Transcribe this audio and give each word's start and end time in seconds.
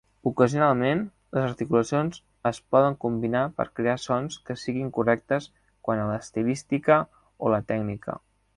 Ocasionalment, 0.27 1.01
les 1.37 1.43
articulacions 1.49 2.17
es 2.51 2.61
poden 2.75 2.97
combinar 3.05 3.43
per 3.59 3.67
crear 3.81 3.95
sons 4.07 4.39
que 4.49 4.57
siguin 4.63 4.89
correctes 4.97 5.49
quant 5.89 6.03
a 6.05 6.09
l'estilística 6.13 7.01
o 7.47 7.57
la 7.57 7.65
tècnica. 7.73 8.21